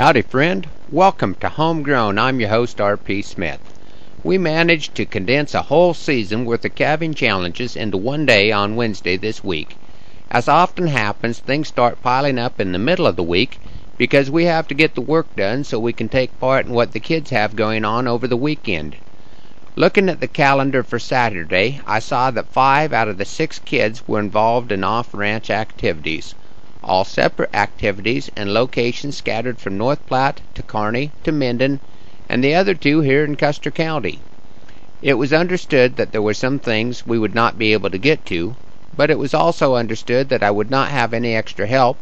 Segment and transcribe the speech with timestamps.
[0.00, 0.66] Howdy, friend.
[0.90, 2.18] Welcome to Homegrown.
[2.18, 3.20] I'm your host, R.P.
[3.20, 3.60] Smith.
[4.24, 8.76] We managed to condense a whole season worth of calving challenges into one day on
[8.76, 9.76] Wednesday this week.
[10.30, 13.60] As often happens, things start piling up in the middle of the week
[13.98, 16.92] because we have to get the work done so we can take part in what
[16.92, 18.96] the kids have going on over the weekend.
[19.76, 24.08] Looking at the calendar for Saturday, I saw that five out of the six kids
[24.08, 26.34] were involved in off ranch activities
[26.82, 31.80] all separate activities and locations scattered from North Platte to Kearney to Minden,
[32.28, 34.20] and the other two here in Custer County.
[35.02, 38.24] It was understood that there were some things we would not be able to get
[38.26, 38.54] to,
[38.96, 41.98] but it was also understood that I would not have any extra help,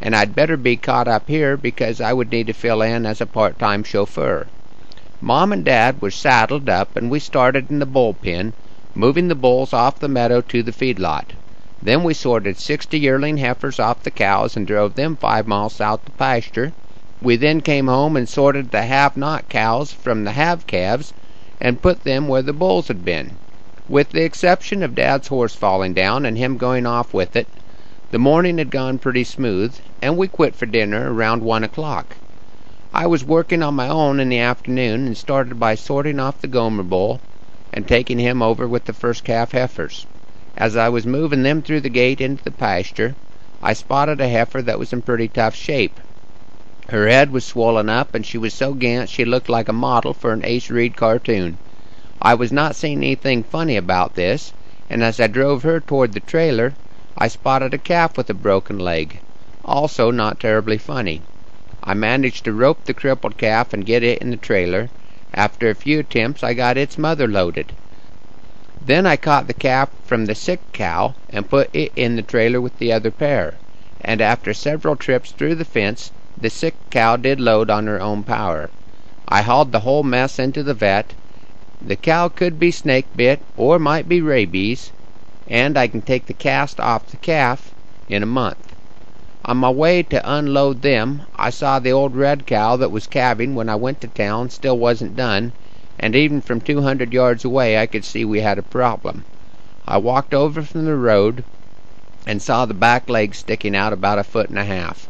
[0.00, 3.20] and I'd better be caught up here because I would need to fill in as
[3.20, 4.46] a part-time chauffeur.
[5.20, 8.52] Mom and Dad were saddled up, and we started in the bull pen,
[8.94, 11.32] moving the bulls off the meadow to the feedlot.
[11.82, 16.06] Then we sorted sixty yearling heifers off the cows and drove them five miles south
[16.06, 16.72] to pasture.
[17.20, 21.12] We then came home and sorted the have-not cows from the have calves
[21.60, 23.36] and put them where the bulls had been.
[23.90, 27.46] With the exception of Dad's horse falling down and him going off with it,
[28.10, 32.16] the morning had gone pretty smooth, and we quit for dinner around one o'clock.
[32.94, 36.48] I was working on my own in the afternoon and started by sorting off the
[36.48, 37.20] Gomer bull
[37.70, 40.06] and taking him over with the first calf heifers.
[40.58, 43.14] As I was moving them through the gate into the pasture,
[43.62, 46.00] I spotted a heifer that was in pretty tough shape.
[46.88, 50.14] Her head was swollen up, and she was so gaunt she looked like a model
[50.14, 51.58] for an Ace Reid cartoon.
[52.22, 54.54] I was not seeing anything funny about this,
[54.88, 56.72] and as I drove her toward the trailer,
[57.18, 59.20] I spotted a calf with a broken leg,
[59.62, 61.20] also not terribly funny.
[61.84, 64.88] I managed to rope the crippled calf and get it in the trailer.
[65.34, 67.72] After a few attempts, I got its mother loaded.
[68.86, 72.60] Then I caught the calf from the sick cow and put it in the trailer
[72.60, 73.54] with the other pair,
[74.00, 78.22] and after several trips through the fence the sick cow did load on her own
[78.22, 78.70] power.
[79.26, 81.14] I hauled the whole mess into the vet.
[81.82, 84.92] The cow could be snake bit or might be rabies,
[85.48, 87.72] and I can take the cast off the calf
[88.08, 88.72] in a month.
[89.46, 93.56] On my way to unload them, I saw the old red cow that was calving
[93.56, 95.54] when I went to town still wasn't done,
[95.98, 99.24] and even from two hundred yards away I could see we had a problem.
[99.88, 101.42] I walked over from the road
[102.26, 105.08] and saw the back leg sticking out about a foot and a half.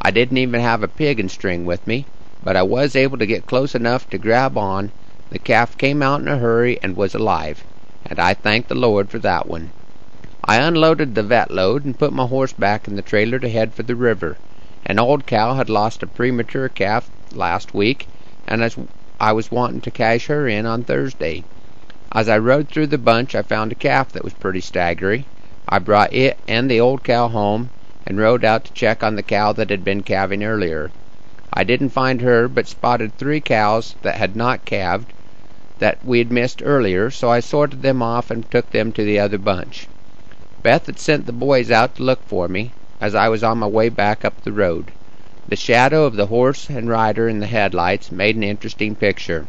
[0.00, 2.06] I didn't even have a piggin string with me,
[2.42, 4.90] but I was able to get close enough to grab on.
[5.28, 7.62] The calf came out in a hurry and was alive,
[8.06, 9.70] and I thanked the Lord for that one.
[10.46, 13.74] I unloaded the vet load and put my horse back in the trailer to head
[13.74, 14.38] for the river.
[14.86, 18.06] An old cow had lost a premature calf last week,
[18.48, 18.78] and as
[19.24, 21.44] I was wanting to cash her in on Thursday.
[22.10, 25.26] As I rode through the bunch I found a calf that was pretty staggery.
[25.68, 27.70] I brought it and the old cow home
[28.04, 30.90] and rode out to check on the cow that had been calving earlier.
[31.54, 35.12] I didn't find her, but spotted three cows that had not calved
[35.78, 39.20] that we had missed earlier, so I sorted them off and took them to the
[39.20, 39.86] other bunch.
[40.64, 43.68] Beth had sent the boys out to look for me as I was on my
[43.68, 44.90] way back up the road.
[45.48, 49.48] The shadow of the horse and rider in the headlights made an interesting picture.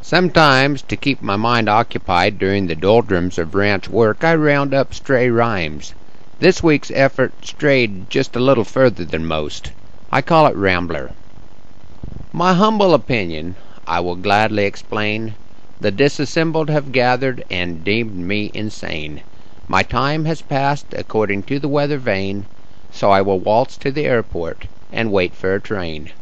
[0.00, 4.94] Sometimes, to keep my mind occupied during the doldrums of ranch work, I round up
[4.94, 5.94] stray rhymes.
[6.38, 9.72] This week's effort strayed just a little further than most.
[10.12, 11.10] I call it Rambler.
[12.32, 15.34] My humble opinion, I will gladly explain.
[15.80, 19.22] The disassembled have gathered and deemed me insane.
[19.66, 22.46] My time has passed according to the weather vane
[22.98, 26.12] so I will waltz to the airport and wait for a train.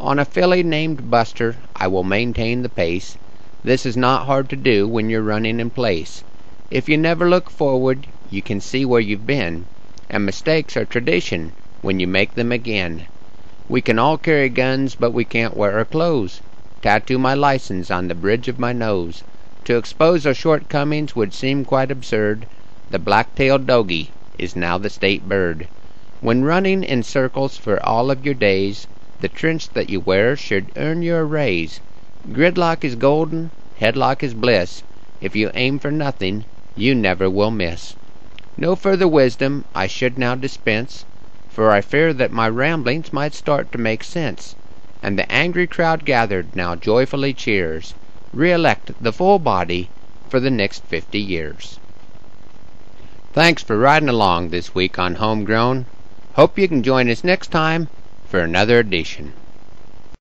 [0.00, 3.16] On a filly named Buster I will maintain the pace.
[3.64, 6.22] This is not hard to do when you're running in place.
[6.70, 9.66] If you never look forward, you can see where you've been,
[10.08, 13.08] and mistakes are tradition when you make them again.
[13.68, 16.40] We can all carry guns, but we can't wear our clothes.
[16.82, 19.24] Tattoo my license on the bridge of my nose.
[19.64, 22.46] To expose our shortcomings would seem quite absurd.
[22.90, 25.66] The black-tailed dogie is now the state bird.
[26.22, 28.86] When running in circles for all of your days,
[29.20, 31.80] the trench that you wear should earn you a raise.
[32.30, 34.84] Gridlock is golden, headlock is bliss.
[35.20, 36.44] If you aim for nothing,
[36.76, 37.96] you never will miss.
[38.56, 41.04] No further wisdom I should now dispense,
[41.50, 44.54] for I fear that my ramblings might start to make sense.
[45.02, 47.94] And the angry crowd gathered now joyfully cheers.
[48.32, 49.90] Re-elect the full body
[50.28, 51.80] for the next fifty years.
[53.32, 55.86] Thanks for riding along this week on Homegrown.
[56.34, 57.88] Hope you can join us next time
[58.24, 59.34] for another edition.